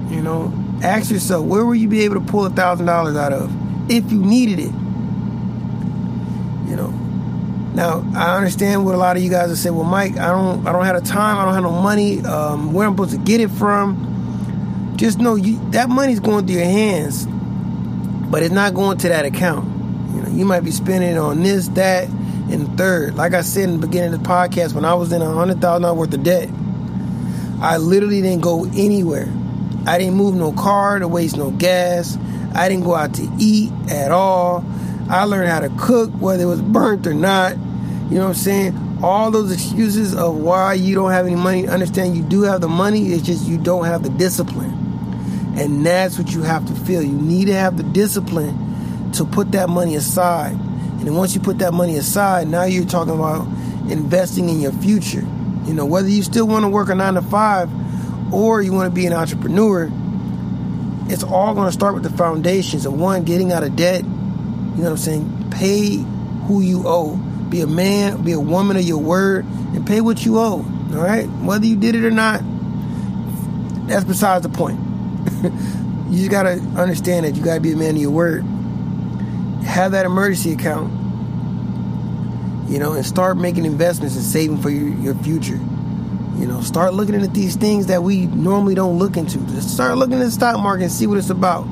You 0.09 0.21
know, 0.21 0.53
ask 0.83 1.11
yourself, 1.11 1.45
where 1.45 1.65
will 1.65 1.75
you 1.75 1.87
be 1.87 2.01
able 2.01 2.15
to 2.15 2.21
pull 2.21 2.45
a 2.45 2.49
thousand 2.49 2.85
dollars 2.85 3.15
out 3.15 3.33
of 3.33 3.51
if 3.89 4.11
you 4.11 4.19
needed 4.23 4.59
it? 4.59 4.71
You 6.69 6.75
know. 6.75 6.89
Now 7.73 8.05
I 8.15 8.35
understand 8.35 8.83
what 8.85 8.95
a 8.95 8.97
lot 8.97 9.15
of 9.15 9.23
you 9.23 9.29
guys 9.29 9.49
are 9.49 9.55
saying. 9.55 9.75
Well, 9.75 9.85
Mike, 9.85 10.17
I 10.17 10.27
don't, 10.27 10.67
I 10.67 10.71
don't 10.71 10.85
have 10.85 11.01
the 11.01 11.09
time. 11.09 11.37
I 11.37 11.45
don't 11.45 11.53
have 11.53 11.63
no 11.63 11.71
money. 11.71 12.21
Um, 12.21 12.73
where 12.73 12.85
I'm 12.87 12.93
supposed 12.93 13.11
to 13.11 13.17
get 13.17 13.39
it 13.39 13.49
from? 13.49 14.93
Just 14.97 15.19
know 15.19 15.35
you 15.35 15.59
that 15.71 15.89
money's 15.89 16.19
going 16.19 16.45
through 16.45 16.57
your 16.57 16.65
hands, 16.65 17.25
but 17.25 18.43
it's 18.43 18.53
not 18.53 18.73
going 18.73 18.97
to 18.99 19.09
that 19.09 19.25
account. 19.25 19.65
You 20.13 20.21
know, 20.21 20.29
you 20.29 20.45
might 20.45 20.61
be 20.61 20.71
spending 20.71 21.11
it 21.11 21.17
on 21.17 21.41
this, 21.43 21.69
that, 21.69 22.09
and 22.09 22.77
third. 22.77 23.15
Like 23.15 23.33
I 23.33 23.41
said 23.41 23.69
in 23.69 23.79
the 23.79 23.87
beginning 23.87 24.13
of 24.13 24.21
the 24.21 24.27
podcast, 24.27 24.73
when 24.73 24.83
I 24.85 24.93
was 24.93 25.11
in 25.13 25.21
a 25.21 25.33
hundred 25.33 25.61
thousand 25.61 25.83
dollars 25.83 25.97
worth 25.97 26.13
of 26.13 26.23
debt, 26.23 26.49
I 27.61 27.77
literally 27.77 28.21
didn't 28.21 28.41
go 28.41 28.65
anywhere. 28.65 29.31
I 29.85 29.97
didn't 29.97 30.15
move 30.15 30.35
no 30.35 30.51
car 30.51 30.99
to 30.99 31.07
waste 31.07 31.37
no 31.37 31.51
gas. 31.51 32.17
I 32.53 32.69
didn't 32.69 32.83
go 32.83 32.95
out 32.95 33.13
to 33.15 33.29
eat 33.39 33.71
at 33.89 34.11
all. 34.11 34.63
I 35.09 35.23
learned 35.23 35.49
how 35.49 35.61
to 35.61 35.69
cook, 35.77 36.11
whether 36.11 36.43
it 36.43 36.47
was 36.47 36.61
burnt 36.61 37.07
or 37.07 37.13
not. 37.13 37.57
You 37.57 38.17
know 38.17 38.21
what 38.21 38.29
I'm 38.29 38.33
saying? 38.35 38.99
All 39.03 39.31
those 39.31 39.51
excuses 39.51 40.13
of 40.13 40.35
why 40.35 40.73
you 40.73 40.93
don't 40.93 41.11
have 41.11 41.25
any 41.25 41.35
money, 41.35 41.67
understand 41.67 42.15
you 42.15 42.23
do 42.23 42.43
have 42.43 42.61
the 42.61 42.67
money, 42.67 43.13
it's 43.13 43.25
just 43.25 43.47
you 43.47 43.57
don't 43.57 43.85
have 43.85 44.03
the 44.03 44.09
discipline. 44.09 44.71
And 45.55 45.85
that's 45.85 46.17
what 46.17 46.31
you 46.31 46.43
have 46.43 46.65
to 46.67 46.73
feel. 46.73 47.01
You 47.01 47.11
need 47.11 47.45
to 47.45 47.53
have 47.53 47.77
the 47.77 47.83
discipline 47.83 49.11
to 49.13 49.25
put 49.25 49.51
that 49.53 49.69
money 49.69 49.95
aside. 49.95 50.53
And 50.53 51.01
then 51.01 51.15
once 51.15 51.33
you 51.33 51.41
put 51.41 51.57
that 51.59 51.73
money 51.73 51.97
aside, 51.97 52.47
now 52.47 52.63
you're 52.63 52.85
talking 52.85 53.15
about 53.15 53.47
investing 53.89 54.49
in 54.49 54.61
your 54.61 54.71
future. 54.73 55.25
You 55.65 55.73
know, 55.73 55.85
whether 55.85 56.07
you 56.07 56.21
still 56.21 56.47
want 56.47 56.63
to 56.63 56.69
work 56.69 56.89
a 56.89 56.95
nine 56.95 57.15
to 57.15 57.21
five 57.21 57.69
or 58.31 58.61
you 58.61 58.73
want 58.73 58.89
to 58.89 58.95
be 58.95 59.05
an 59.05 59.13
entrepreneur, 59.13 59.91
it's 61.07 61.23
all 61.23 61.53
going 61.53 61.67
to 61.67 61.71
start 61.71 61.93
with 61.93 62.03
the 62.03 62.09
foundations 62.09 62.85
of 62.85 62.93
one, 62.93 63.23
getting 63.23 63.51
out 63.51 63.63
of 63.63 63.75
debt. 63.75 64.03
You 64.03 64.09
know 64.09 64.83
what 64.83 64.89
I'm 64.91 64.97
saying? 64.97 65.49
Pay 65.51 65.97
who 66.47 66.61
you 66.61 66.83
owe. 66.85 67.15
Be 67.49 67.61
a 67.61 67.67
man, 67.67 68.23
be 68.23 68.31
a 68.31 68.39
woman 68.39 68.77
of 68.77 68.83
your 68.83 68.99
word, 68.99 69.45
and 69.45 69.85
pay 69.85 69.99
what 69.99 70.25
you 70.25 70.39
owe. 70.39 70.65
All 70.93 71.03
right? 71.03 71.27
Whether 71.27 71.65
you 71.65 71.75
did 71.75 71.95
it 71.95 72.05
or 72.05 72.11
not, 72.11 72.41
that's 73.87 74.05
besides 74.05 74.43
the 74.43 74.49
point. 74.49 74.79
you 76.09 76.17
just 76.17 76.31
got 76.31 76.43
to 76.43 76.53
understand 76.77 77.25
that 77.25 77.35
you 77.35 77.43
got 77.43 77.55
to 77.55 77.61
be 77.61 77.73
a 77.73 77.75
man 77.75 77.95
of 77.95 78.01
your 78.01 78.11
word. 78.11 78.43
Have 79.65 79.91
that 79.91 80.05
emergency 80.05 80.53
account. 80.53 80.99
You 82.69 82.79
know, 82.79 82.93
and 82.93 83.05
start 83.05 83.35
making 83.35 83.65
investments 83.65 84.15
and 84.15 84.23
saving 84.23 84.61
for 84.61 84.69
your, 84.69 84.87
your 84.99 85.15
future. 85.15 85.59
You 86.37 86.47
know, 86.47 86.61
start 86.61 86.93
looking 86.93 87.15
at 87.15 87.33
these 87.33 87.55
things 87.55 87.87
that 87.87 88.03
we 88.03 88.25
normally 88.27 88.75
don't 88.75 88.97
look 88.97 89.17
into. 89.17 89.39
Just 89.47 89.73
start 89.73 89.97
looking 89.97 90.15
at 90.15 90.25
the 90.25 90.31
stock 90.31 90.59
market 90.59 90.83
and 90.83 90.91
see 90.91 91.07
what 91.07 91.17
it's 91.17 91.29
about. 91.29 91.67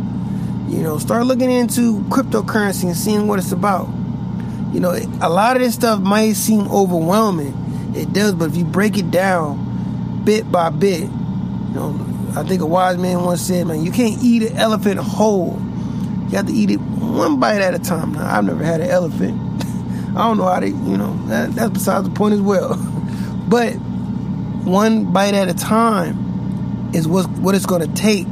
You 0.68 0.84
know, 0.84 1.00
start 1.00 1.26
looking 1.26 1.50
into 1.50 2.00
cryptocurrency 2.04 2.84
and 2.84 2.96
seeing 2.96 3.28
what 3.28 3.40
it's 3.40 3.52
about. 3.52 3.88
You 4.72 4.80
know, 4.80 4.92
a 5.22 5.30
lot 5.30 5.56
of 5.56 5.64
this 5.64 5.74
stuff 5.74 6.00
might 6.00 6.34
seem 6.34 6.68
overwhelming. 6.68 7.94
It 7.96 8.14
does, 8.14 8.34
but 8.34 8.50
if 8.50 8.56
you 8.56 8.66
break 8.66 8.98
it 8.98 9.10
down 9.10 10.22
bit 10.24 10.52
by 10.52 10.70
bit, 10.70 11.02
you 11.02 11.74
know, 11.74 12.06
I 12.36 12.44
think 12.44 12.62
a 12.62 12.66
wise 12.68 12.98
man 12.98 13.24
once 13.24 13.42
said, 13.42 13.66
man, 13.66 13.84
you 13.84 13.92
can't 13.92 14.22
eat 14.22 14.44
an 14.44 14.58
elephant 14.58 15.00
whole. 15.00 15.60
You 16.30 16.38
have 16.38 16.46
to 16.46 16.54
eat 16.54 16.70
it 16.70 16.78
one 16.80 17.40
bite 17.40 17.62
at 17.62 17.74
a 17.74 17.80
time. 17.80 18.14
Now, 18.14 18.38
I've 18.38 18.46
never 18.46 18.64
had 18.64 18.82
an 18.82 18.90
elephant. 18.90 19.42
I 20.16 20.28
don't 20.28 20.38
know 20.38 20.46
how 20.46 20.60
to, 20.60 20.68
you 20.68 20.98
know, 20.98 21.20
that, 21.28 21.56
that's 21.56 21.72
besides 21.72 22.08
the 22.08 22.14
point 22.14 22.36
as 22.36 22.42
well. 22.42 22.76
but 23.48 23.76
one 24.70 25.12
bite 25.12 25.34
at 25.34 25.50
a 25.50 25.54
time 25.54 26.92
is 26.94 27.08
what, 27.08 27.28
what 27.30 27.56
it's 27.56 27.66
going 27.66 27.82
to 27.82 27.94
take. 27.96 28.28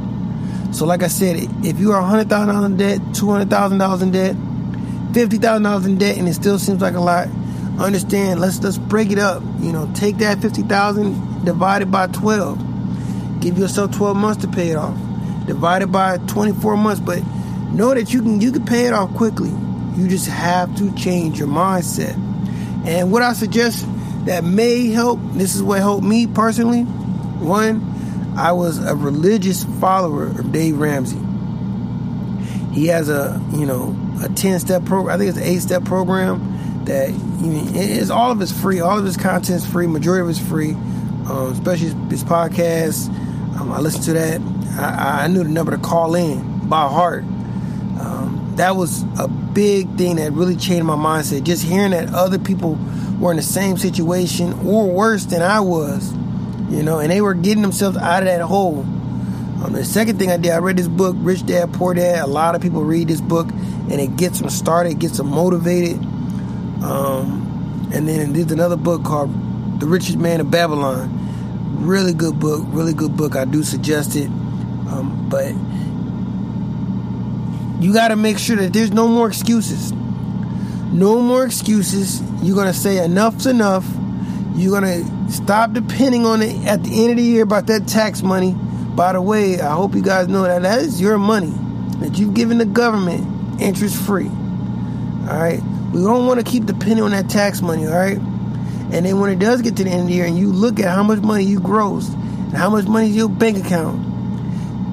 So, 0.72 0.84
like 0.84 1.02
I 1.02 1.08
said, 1.08 1.36
if 1.64 1.78
you 1.78 1.92
are 1.92 2.02
$100,000 2.02 2.66
in 2.66 2.76
debt, 2.76 2.98
$200,000 3.00 4.02
in 4.02 4.10
debt, 4.10 4.36
$50,000 5.12 5.86
in 5.86 5.98
debt, 5.98 6.18
and 6.18 6.28
it 6.28 6.34
still 6.34 6.58
seems 6.58 6.80
like 6.80 6.94
a 6.94 7.00
lot, 7.00 7.28
understand, 7.78 8.40
let's, 8.40 8.62
let's 8.62 8.78
break 8.78 9.10
it 9.10 9.18
up. 9.18 9.42
You 9.60 9.72
know, 9.72 9.90
take 9.94 10.18
that 10.18 10.40
50000 10.40 11.44
divided 11.44 11.90
by 11.90 12.08
12. 12.08 13.40
Give 13.40 13.56
yourself 13.56 13.92
12 13.92 14.16
months 14.16 14.42
to 14.42 14.48
pay 14.48 14.70
it 14.70 14.76
off. 14.76 14.96
Divide 15.46 15.82
it 15.82 15.92
by 15.92 16.18
24 16.18 16.76
months, 16.76 17.00
but 17.00 17.22
know 17.72 17.94
that 17.94 18.12
you 18.12 18.20
can 18.20 18.40
you 18.40 18.52
can 18.52 18.66
pay 18.66 18.86
it 18.86 18.92
off 18.92 19.14
quickly. 19.14 19.50
You 19.96 20.08
just 20.08 20.26
have 20.26 20.76
to 20.76 20.94
change 20.94 21.38
your 21.38 21.48
mindset. 21.48 22.14
And 22.86 23.10
what 23.10 23.22
I 23.22 23.32
suggest 23.32 23.86
that 24.28 24.44
may 24.44 24.88
help, 24.88 25.18
this 25.32 25.54
is 25.54 25.62
what 25.62 25.78
helped 25.78 26.04
me 26.04 26.26
personally. 26.26 26.82
One, 26.82 28.34
I 28.36 28.52
was 28.52 28.78
a 28.78 28.94
religious 28.94 29.64
follower 29.64 30.26
of 30.26 30.52
Dave 30.52 30.78
Ramsey. 30.78 31.18
He 32.74 32.88
has 32.88 33.08
a, 33.08 33.42
you 33.52 33.64
know, 33.64 33.96
a 34.22 34.28
10 34.28 34.60
step 34.60 34.84
program. 34.84 35.14
I 35.14 35.18
think 35.18 35.30
it's 35.30 35.38
an 35.38 35.44
8 35.44 35.58
step 35.60 35.84
program 35.86 36.84
that 36.84 37.08
it's 37.10 38.10
all 38.10 38.30
of 38.30 38.42
it's 38.42 38.52
free. 38.52 38.80
All 38.80 38.98
of 38.98 39.04
his 39.06 39.16
content 39.16 39.62
is 39.62 39.66
free. 39.66 39.86
Majority 39.86 40.22
of 40.22 40.28
it's 40.28 40.38
free, 40.38 40.72
um, 40.72 41.52
especially 41.52 41.88
his, 42.10 42.22
podcast. 42.22 43.08
Um, 43.58 43.72
I 43.72 43.80
listened 43.80 44.04
to 44.04 44.12
that. 44.12 44.42
I, 44.78 45.24
I, 45.24 45.28
knew 45.28 45.42
the 45.42 45.48
number 45.48 45.72
to 45.72 45.78
call 45.78 46.14
in 46.14 46.68
by 46.68 46.86
heart. 46.86 47.24
That 48.58 48.74
was 48.74 49.04
a 49.20 49.28
big 49.28 49.96
thing 49.96 50.16
that 50.16 50.32
really 50.32 50.56
changed 50.56 50.84
my 50.84 50.96
mindset. 50.96 51.44
Just 51.44 51.64
hearing 51.64 51.92
that 51.92 52.12
other 52.12 52.40
people 52.40 52.76
were 53.20 53.30
in 53.30 53.36
the 53.36 53.42
same 53.42 53.76
situation 53.76 54.52
or 54.66 54.90
worse 54.90 55.26
than 55.26 55.42
I 55.42 55.60
was, 55.60 56.12
you 56.68 56.82
know, 56.82 56.98
and 56.98 57.10
they 57.10 57.20
were 57.20 57.34
getting 57.34 57.62
themselves 57.62 57.96
out 57.96 58.24
of 58.24 58.26
that 58.26 58.40
hole. 58.40 58.80
Um, 58.80 59.72
the 59.72 59.84
second 59.84 60.18
thing 60.18 60.32
I 60.32 60.38
did, 60.38 60.50
I 60.50 60.58
read 60.58 60.76
this 60.76 60.88
book, 60.88 61.14
Rich 61.20 61.46
Dad 61.46 61.72
Poor 61.72 61.94
Dad. 61.94 62.24
A 62.24 62.26
lot 62.26 62.56
of 62.56 62.60
people 62.60 62.82
read 62.82 63.06
this 63.06 63.20
book, 63.20 63.48
and 63.48 63.92
it 63.92 64.16
gets 64.16 64.40
them 64.40 64.50
started, 64.50 64.98
gets 64.98 65.18
them 65.18 65.28
motivated. 65.28 65.98
Um, 66.82 67.90
and 67.92 68.08
then 68.08 68.32
there's 68.32 68.50
another 68.50 68.76
book 68.76 69.04
called 69.04 69.80
The 69.80 69.86
Richest 69.86 70.18
Man 70.18 70.40
of 70.40 70.50
Babylon. 70.50 71.86
Really 71.86 72.12
good 72.12 72.40
book, 72.40 72.64
really 72.68 72.92
good 72.92 73.16
book. 73.16 73.36
I 73.36 73.44
do 73.44 73.62
suggest 73.62 74.16
it. 74.16 74.26
Um, 74.26 75.28
but 75.28 75.52
you 77.80 77.92
got 77.92 78.08
to 78.08 78.16
make 78.16 78.38
sure 78.38 78.56
that 78.56 78.72
there's 78.72 78.92
no 78.92 79.08
more 79.08 79.28
excuses. 79.28 79.92
No 79.92 81.20
more 81.20 81.44
excuses. 81.44 82.20
You're 82.42 82.56
going 82.56 82.66
to 82.66 82.78
say 82.78 83.04
enough's 83.04 83.46
enough. 83.46 83.86
You're 84.54 84.80
going 84.80 85.04
to 85.04 85.32
stop 85.32 85.72
depending 85.72 86.26
on 86.26 86.42
it 86.42 86.66
at 86.66 86.82
the 86.82 87.02
end 87.02 87.10
of 87.10 87.16
the 87.16 87.22
year 87.22 87.42
about 87.42 87.66
that 87.66 87.86
tax 87.86 88.22
money. 88.22 88.54
By 88.54 89.12
the 89.12 89.22
way, 89.22 89.60
I 89.60 89.74
hope 89.74 89.94
you 89.94 90.02
guys 90.02 90.26
know 90.28 90.42
that 90.42 90.62
that 90.62 90.80
is 90.80 91.00
your 91.00 91.18
money 91.18 91.52
that 92.00 92.18
you've 92.18 92.34
given 92.34 92.58
the 92.58 92.64
government 92.64 93.60
interest 93.60 93.96
free. 93.96 94.28
All 94.28 95.38
right. 95.38 95.60
We 95.92 96.02
don't 96.02 96.26
want 96.26 96.40
to 96.40 96.50
keep 96.50 96.66
depending 96.66 97.02
on 97.02 97.12
that 97.12 97.28
tax 97.30 97.62
money. 97.62 97.86
All 97.86 97.92
right. 97.92 98.18
And 98.90 99.04
then 99.04 99.20
when 99.20 99.30
it 99.30 99.38
does 99.38 99.62
get 99.62 99.76
to 99.76 99.84
the 99.84 99.90
end 99.90 100.02
of 100.02 100.06
the 100.08 100.14
year 100.14 100.24
and 100.24 100.38
you 100.38 100.50
look 100.50 100.80
at 100.80 100.88
how 100.88 101.02
much 101.02 101.20
money 101.20 101.44
you 101.44 101.60
grossed 101.60 102.12
and 102.14 102.54
how 102.54 102.70
much 102.70 102.86
money 102.86 103.08
is 103.08 103.16
your 103.16 103.28
bank 103.28 103.64
account, 103.64 104.04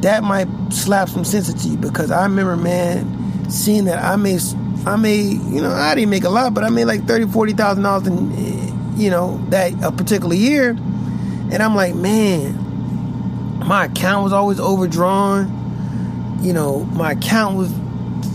that 0.06 0.24
might 0.24 0.48
slap 0.70 1.10
some 1.10 1.26
sense 1.26 1.50
into 1.50 1.68
you 1.68 1.78
because 1.78 2.12
I 2.12 2.24
remember, 2.24 2.56
man, 2.56 3.50
seeing 3.50 3.86
that 3.86 3.98
I 4.04 4.16
made, 4.18 4.40
I 4.86 4.98
made, 4.98 5.42
you 5.42 5.62
know, 5.62 5.72
I 5.72 5.96
didn't 5.96 6.12
make 6.12 6.26
a 6.26 6.30
lot, 6.30 6.54
but 6.54 6.64
I 6.64 6.70
made 6.70 6.86
like 6.86 7.08
thirty, 7.08 7.26
forty 7.26 7.54
thousand 7.54 7.82
dollars 7.82 8.06
in, 8.06 8.32
eh, 8.34 8.98
you 8.98 9.10
know, 9.10 9.44
that 9.50 9.74
a 9.84 9.92
particular 9.92 10.36
year, 10.36 10.70
and 10.70 11.56
I'm 11.56 11.74
like, 11.74 11.96
man, 11.96 13.58
my 13.66 13.86
account 13.86 14.24
was 14.24 14.32
always 14.32 14.60
overdrawn. 14.60 16.40
You 16.44 16.54
know, 16.54 16.84
my 16.84 17.14
account 17.14 17.58
was 17.58 17.72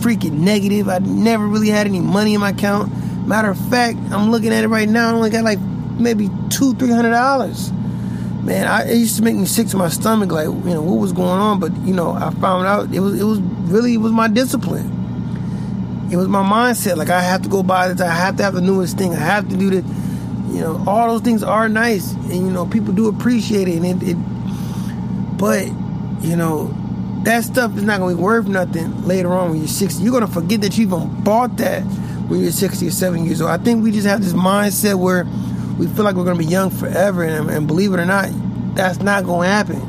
freaking 0.03 0.41
negative. 0.41 0.89
I 0.89 0.99
never 0.99 1.47
really 1.47 1.69
had 1.69 1.87
any 1.87 2.01
money 2.01 2.35
in 2.35 2.41
my 2.41 2.51
account. 2.51 2.93
Matter 3.29 3.51
of 3.51 3.71
fact, 3.71 3.97
I'm 4.11 4.33
looking 4.33 4.53
at 4.53 4.65
it 4.65 4.69
right 4.69 4.89
now. 4.89 5.11
I 5.11 5.13
only 5.13 5.31
got 5.31 5.45
like 5.45 5.61
maybe 5.61 6.31
two, 6.49 6.75
three 6.75 6.91
hundred 6.91 7.11
dollars 7.11 7.71
man, 8.43 8.67
I, 8.67 8.91
it 8.91 8.97
used 8.97 9.17
to 9.17 9.23
make 9.23 9.37
me 9.37 9.45
sick 9.45 9.69
to 9.69 9.77
my 9.77 9.89
stomach. 9.89 10.31
Like, 10.31 10.47
you 10.47 10.75
know, 10.75 10.83
what 10.83 10.99
was 10.99 11.13
going 11.13 11.41
on? 11.41 11.61
But 11.61 11.77
you 11.79 11.95
know, 11.95 12.13
I 12.13 12.31
found 12.31 12.67
out 12.67 12.93
it 12.95 13.01
was 13.01 13.21
it 13.21 13.25
was 13.25 13.41
really 13.41 13.95
it 13.95 13.99
was 13.99 14.13
my 14.13 14.29
discipline. 14.29 14.99
It 16.11 16.17
was 16.17 16.29
my 16.29 16.43
mindset. 16.43 16.97
Like, 16.97 17.11
I 17.11 17.21
have 17.21 17.43
to 17.43 17.49
go 17.49 17.63
buy 17.63 17.89
this. 17.89 18.01
I 18.01 18.13
have 18.13 18.37
to 18.39 18.43
have 18.43 18.55
the 18.55 18.61
newest 18.61 18.99
thing. 18.99 19.13
I 19.13 19.19
have 19.19 19.49
to 19.49 19.57
do 19.57 19.71
this. 19.71 19.85
You 20.53 20.61
know, 20.61 20.83
all 20.87 21.09
those 21.09 21.23
things 21.23 21.45
are 21.45 21.69
nice, 21.69 22.13
and 22.13 22.35
you 22.35 22.51
know, 22.51 22.67
people 22.67 22.93
do 22.93 23.09
appreciate 23.09 23.69
it. 23.69 23.77
And 23.77 24.03
it, 24.03 24.11
it 24.11 24.17
but 25.39 25.67
you 26.23 26.37
know, 26.37 26.75
that 27.23 27.45
stuff 27.45 27.77
is 27.77 27.83
not 27.83 28.01
going 28.01 28.15
to 28.15 28.19
be 28.19 28.23
worth 28.23 28.47
nothing 28.47 29.05
later 29.07 29.33
on 29.33 29.51
when 29.51 29.59
you're 29.61 29.69
60. 29.69 30.03
You're 30.03 30.13
going 30.13 30.27
to 30.27 30.33
forget 30.33 30.61
that 30.63 30.77
you 30.77 30.87
even 30.87 31.23
bought 31.23 31.57
that 31.59 31.83
when 32.29 32.41
you're 32.41 32.53
60 32.53 32.89
or 32.89 32.91
70 32.91 33.25
years 33.25 33.41
old. 33.41 33.51
I 33.51 33.59
think 33.59 33.83
we 33.83 33.93
just 33.93 34.07
have 34.07 34.23
this 34.23 34.33
mindset 34.33 34.97
where 34.97 35.27
we 35.81 35.87
feel 35.87 36.05
like 36.05 36.15
we're 36.15 36.25
going 36.25 36.37
to 36.37 36.45
be 36.45 36.51
young 36.51 36.69
forever, 36.69 37.25
and, 37.25 37.49
and 37.49 37.67
believe 37.67 37.95
it 37.95 37.99
or 37.99 38.05
not, 38.05 38.29
that's 38.75 38.99
not 38.99 39.25
going 39.25 39.49
to 39.49 39.51
happen. 39.51 39.81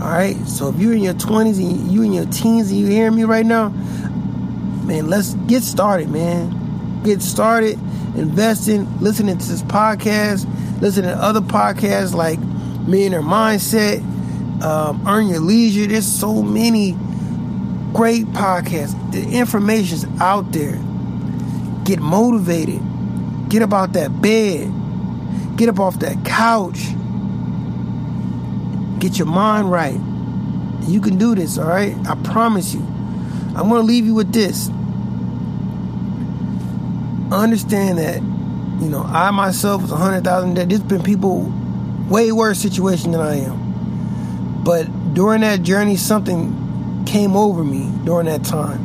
All 0.00 0.08
right. 0.08 0.36
So 0.46 0.68
if 0.68 0.78
you're 0.78 0.92
in 0.92 1.02
your 1.02 1.14
20s 1.14 1.58
and 1.58 1.90
you 1.90 2.02
in 2.02 2.12
your 2.12 2.26
teens 2.26 2.70
and 2.70 2.78
you 2.78 2.86
hear 2.86 3.10
me 3.10 3.24
right 3.24 3.44
now, 3.44 3.70
man, 3.70 5.10
let's 5.10 5.34
get 5.34 5.64
started, 5.64 6.10
man. 6.10 7.02
Get 7.02 7.22
started 7.22 7.72
investing, 8.16 9.00
listening 9.00 9.36
to 9.38 9.48
this 9.48 9.62
podcast, 9.62 10.46
listening 10.80 11.10
to 11.10 11.16
other 11.16 11.40
podcasts 11.40 12.14
like 12.14 12.38
Millionaire 12.86 13.20
Mindset, 13.20 13.98
um, 14.62 15.04
Earn 15.08 15.26
Your 15.26 15.40
Leisure. 15.40 15.88
There's 15.88 16.06
so 16.06 16.40
many 16.40 16.92
great 17.92 18.26
podcasts. 18.26 18.94
The 19.10 19.28
information's 19.28 20.06
out 20.20 20.52
there. 20.52 20.78
Get 21.82 21.98
motivated. 21.98 22.80
Get 23.48 23.62
up 23.62 23.72
out 23.72 23.94
that 23.94 24.20
bed. 24.20 24.72
Get 25.56 25.68
up 25.68 25.80
off 25.80 25.98
that 26.00 26.24
couch. 26.24 26.78
Get 29.00 29.18
your 29.18 29.26
mind 29.26 29.70
right. 29.70 29.98
You 30.86 31.00
can 31.00 31.18
do 31.18 31.34
this, 31.34 31.58
all 31.58 31.66
right? 31.66 31.96
I 32.06 32.14
promise 32.16 32.74
you. 32.74 32.80
I'm 32.80 33.68
going 33.68 33.80
to 33.80 33.86
leave 33.86 34.04
you 34.04 34.14
with 34.14 34.32
this. 34.32 34.68
Understand 37.32 37.98
that, 37.98 38.22
you 38.82 38.88
know, 38.88 39.02
I 39.02 39.30
myself 39.30 39.82
was 39.82 39.90
100,000 39.90 40.54
debt. 40.54 40.68
There's 40.68 40.82
been 40.82 41.02
people 41.02 41.52
way 42.08 42.32
worse 42.32 42.58
situation 42.58 43.12
than 43.12 43.20
I 43.20 43.36
am. 43.36 44.62
But 44.64 45.14
during 45.14 45.40
that 45.40 45.62
journey, 45.62 45.96
something 45.96 47.04
came 47.06 47.36
over 47.36 47.64
me 47.64 47.90
during 48.04 48.26
that 48.26 48.44
time 48.44 48.78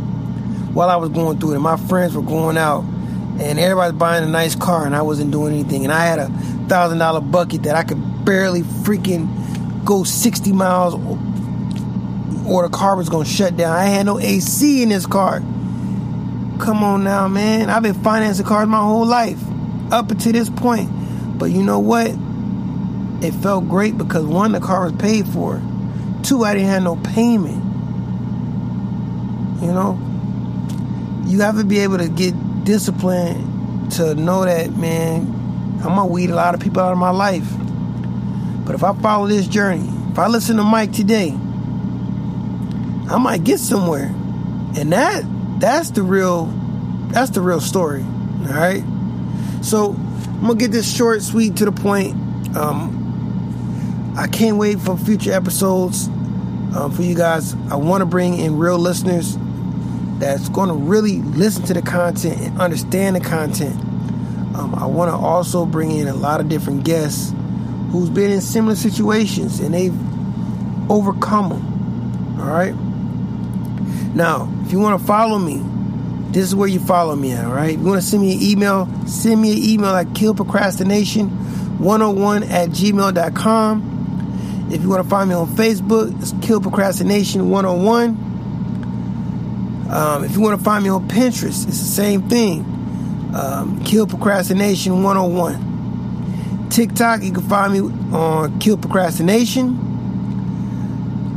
while 0.74 0.90
I 0.90 0.96
was 0.96 1.10
going 1.10 1.40
through 1.40 1.52
it. 1.52 1.56
And 1.56 1.64
my 1.64 1.78
friends 1.78 2.16
were 2.16 2.22
going 2.22 2.58
out 2.58 2.84
and 3.40 3.60
everybody's 3.60 3.98
buying 3.98 4.24
a 4.24 4.28
nice 4.28 4.56
car 4.56 4.86
and 4.86 4.96
I 4.96 5.02
wasn't 5.02 5.32
doing 5.32 5.54
anything. 5.54 5.84
And 5.84 5.94
I 5.94 6.06
had 6.06 6.20
a 6.20 6.28
thousand 6.68 7.00
dollar 7.00 7.22
bucket 7.22 7.64
that 7.64 7.76
I 7.76 7.84
could 7.84 8.26
barely 8.26 8.62
freaking 8.62 9.86
go 9.86 10.04
60 10.04 10.52
miles 10.54 10.96
or 12.46 12.64
the 12.64 12.70
car 12.70 12.96
was 12.96 13.10
gonna 13.10 13.26
shut 13.26 13.58
down. 13.58 13.76
I 13.76 13.86
had 13.86 14.06
no 14.06 14.20
AC 14.20 14.84
in 14.84 14.90
this 14.90 15.06
car. 15.06 15.40
Come 16.60 16.84
on 16.84 17.04
now, 17.04 17.28
man. 17.28 17.70
I've 17.70 17.84
been 17.84 17.96
financing 17.96 18.46
cars 18.46 18.68
my 18.68 18.80
whole 18.80 19.06
life 19.06 19.42
up 19.92 20.12
until 20.12 20.32
this 20.34 20.50
point. 20.50 20.90
But 21.38 21.46
you 21.46 21.64
know 21.64 21.80
what? 21.80 22.12
It 23.24 23.34
felt 23.42 23.68
great 23.68 23.98
because 23.98 24.26
one, 24.26 24.52
the 24.52 24.60
car 24.60 24.84
was 24.84 24.94
paid 24.94 25.28
for. 25.28 25.62
Two, 26.24 26.44
I 26.44 26.54
didn't 26.54 26.70
have 26.70 26.84
no 26.84 26.96
payment. 26.98 27.64
You 29.62 29.72
know? 29.72 30.00
You 31.26 31.42
have 31.42 31.58
to 31.58 31.64
be 31.64 31.80
able 31.80 31.98
to 31.98 32.10
get 32.10 32.34
discipline 32.64 33.90
to 33.92 34.16
know 34.16 34.46
that, 34.46 34.76
man, 34.76 35.22
I'm 35.84 35.96
gonna 35.96 36.08
weed 36.08 36.30
a 36.30 36.36
lot 36.36 36.56
of 36.56 36.62
people 36.62 36.82
out 36.82 36.92
of 36.92 36.98
my 36.98 37.10
life. 37.10 37.48
But 38.66 38.76
if 38.76 38.84
I 38.84 38.94
follow 38.94 39.28
this 39.28 39.48
journey, 39.48 39.88
if 40.12 40.18
I 40.18 40.28
listen 40.28 40.58
to 40.58 40.64
Mike 40.64 40.94
today, 40.94 41.32
I 43.10 43.18
might 43.18 43.44
get 43.44 43.60
somewhere. 43.60 44.08
And 44.76 44.92
that 44.92 45.24
that's 45.60 45.92
the 45.92 46.04
real 46.04 46.46
that's 47.10 47.32
the 47.32 47.42
real 47.42 47.62
story. 47.62 48.02
All 48.02 48.54
right? 48.54 48.84
So 49.62 49.92
I'm 49.92 50.42
gonna 50.42 50.56
get 50.56 50.72
this 50.72 50.92
short, 50.92 51.22
sweet, 51.22 51.58
to 51.58 51.66
the 51.66 51.72
point. 51.72 52.16
Um, 52.56 54.14
I 54.18 54.28
can't 54.28 54.58
wait 54.58 54.80
for 54.80 54.98
future 54.98 55.32
episodes 55.34 56.08
um, 56.76 56.92
for 56.96 57.02
you 57.02 57.16
guys. 57.16 57.56
I 57.70 57.76
want 57.76 58.02
to 58.02 58.06
bring 58.06 58.38
in 58.38 58.58
real 58.58 58.78
listeners 58.78 59.38
that's 60.20 60.50
going 60.50 60.70
to 60.70 60.76
really 60.76 61.22
listen 61.22 61.64
to 61.66 61.74
the 61.74 61.82
content 61.82 62.40
and 62.40 62.60
understand 62.60 63.16
the 63.16 63.20
content. 63.20 63.76
Um, 64.56 64.76
I 64.76 64.86
want 64.86 65.10
to 65.10 65.16
also 65.16 65.66
bring 65.66 65.90
in 65.92 66.08
a 66.08 66.14
lot 66.14 66.40
of 66.40 66.50
different 66.50 66.84
guests 66.84 67.34
who's 67.92 68.10
been 68.10 68.32
in 68.32 68.42
similar 68.42 68.76
situations 68.76 69.60
and 69.60 69.74
they've 69.74 70.92
overcome 70.92 71.50
them. 71.50 72.40
All 72.40 72.50
right. 72.50 72.76
Now, 74.16 74.52
if 74.66 74.72
you 74.72 74.80
want 74.80 75.00
to 75.00 75.06
follow 75.06 75.40
me, 75.40 75.62
this 76.32 76.46
is 76.46 76.56
where 76.56 76.68
you 76.68 76.80
follow 76.80 77.16
me 77.16 77.32
at. 77.32 77.46
All 77.46 77.54
right. 77.54 77.74
If 77.74 77.80
you 77.80 77.86
want 77.86 78.02
to 78.02 78.08
send 78.08 78.22
me 78.22 78.34
an 78.34 78.42
email, 78.42 78.88
send 79.08 79.42
me 79.42 79.54
an 79.54 79.70
email 79.70 79.96
at 79.96 80.08
killprocrastination101 80.08 82.50
at 82.50 82.70
gmail.com. 82.70 83.94
If 84.72 84.82
you 84.82 84.90
want 84.90 85.04
to 85.04 85.10
find 85.10 85.30
me 85.30 85.36
on 85.36 85.48
Facebook, 85.48 86.20
it's 86.20 86.34
Kill 86.42 86.62
Procrastination 86.62 87.50
101. 87.50 88.33
Um, 89.94 90.24
if 90.24 90.34
you 90.34 90.42
want 90.42 90.58
to 90.58 90.64
find 90.64 90.84
me 90.84 90.90
on 90.90 91.08
Pinterest, 91.08 91.68
it's 91.68 91.80
the 91.80 91.86
same 91.86 92.28
thing. 92.28 92.62
Um, 93.36 93.80
Kill 93.84 94.08
Procrastination 94.08 95.04
101. 95.04 96.70
TikTok, 96.72 97.22
you 97.22 97.32
can 97.32 97.48
find 97.48 97.74
me 97.74 97.80
on 98.12 98.60
Kill 98.60 98.76
Procrastination. 98.76 99.68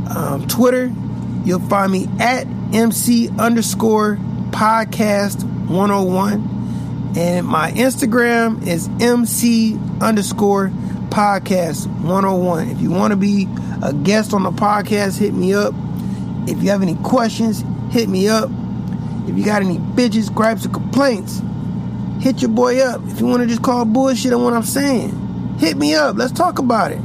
Um, 0.09 0.47
Twitter, 0.47 0.91
you'll 1.45 1.59
find 1.59 1.91
me 1.91 2.07
at 2.19 2.47
MC 2.73 3.29
underscore 3.37 4.17
podcast 4.49 5.43
101. 5.69 7.13
And 7.15 7.45
my 7.45 7.71
Instagram 7.73 8.65
is 8.65 8.89
MC 8.99 9.77
underscore 10.01 10.69
podcast 11.09 11.85
101. 12.01 12.69
If 12.71 12.81
you 12.81 12.89
want 12.89 13.11
to 13.11 13.17
be 13.17 13.47
a 13.83 13.93
guest 13.93 14.33
on 14.33 14.41
the 14.41 14.51
podcast, 14.51 15.19
hit 15.19 15.35
me 15.35 15.53
up. 15.53 15.75
If 16.47 16.63
you 16.63 16.71
have 16.71 16.81
any 16.81 16.95
questions, 16.95 17.63
hit 17.91 18.09
me 18.09 18.27
up. 18.27 18.49
If 19.27 19.37
you 19.37 19.43
got 19.43 19.61
any 19.61 19.77
bitches, 19.77 20.33
gripes, 20.33 20.65
or 20.65 20.69
complaints, 20.69 21.41
hit 22.21 22.41
your 22.41 22.51
boy 22.51 22.79
up. 22.79 23.01
If 23.07 23.19
you 23.19 23.27
want 23.27 23.43
to 23.43 23.47
just 23.47 23.61
call 23.61 23.85
bullshit 23.85 24.33
on 24.33 24.43
what 24.43 24.53
I'm 24.53 24.63
saying, 24.63 25.57
hit 25.59 25.77
me 25.77 25.95
up. 25.95 26.15
Let's 26.17 26.31
talk 26.31 26.59
about 26.59 26.91
it. 26.91 26.99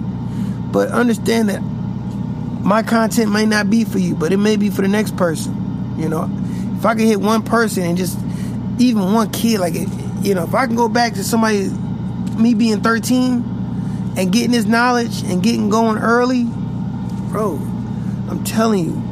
But 0.73 0.89
understand 0.89 1.49
that 1.49 1.61
my 1.61 2.83
content 2.83 3.33
may 3.33 3.45
not 3.45 3.69
be 3.69 3.85
for 3.85 3.99
you, 3.99 4.15
but 4.15 4.33
it 4.33 4.37
may 4.37 4.57
be 4.57 4.71
for 4.71 4.83
the 4.83 4.89
next 4.89 5.17
person. 5.17 5.99
You 5.99 6.09
know, 6.09 6.31
if 6.77 6.87
I 6.87 6.95
can 6.95 7.07
hit 7.07 7.21
one 7.21 7.43
person 7.43 7.83
and 7.83 7.99
just 7.99 8.19
even 8.79 9.13
one 9.13 9.31
kid, 9.31 9.61
like, 9.61 9.75
you 9.75 10.35
know, 10.35 10.45
if 10.45 10.55
I 10.55 10.67
can 10.67 10.77
go 10.77 10.89
back 10.89 11.15
to 11.15 11.25
somebody, 11.25 11.69
me 12.37 12.55
being 12.55 12.81
13 12.81 14.15
and 14.17 14.33
getting 14.33 14.53
this 14.53 14.65
knowledge 14.65 15.23
and 15.25 15.43
getting 15.43 15.69
going 15.69 15.99
early, 15.99 16.45
bro, 17.31 17.57
I'm 18.31 18.45
telling 18.45 18.85
you, 18.85 19.12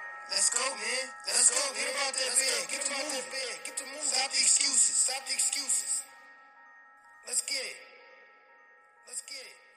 Let's 0.31 0.49
go, 0.49 0.63
man. 0.63 1.05
Let's 1.27 1.51
go. 1.51 1.59
Get 1.75 1.91
about 1.91 2.15
that 2.15 2.33
bed. 2.39 2.61
Get 2.71 2.81
to 2.87 2.91
move. 2.95 3.25
Get 3.67 3.77
to 3.77 3.85
move. 3.91 4.07
Stop 4.07 4.31
the 4.31 4.39
excuses. 4.39 4.95
Stop 4.95 5.27
the 5.27 5.33
excuses. 5.33 6.03
Let's 7.27 7.41
get 7.43 7.59
it. 7.59 7.79
Let's 9.07 9.21
get 9.27 9.43
it. 9.43 9.70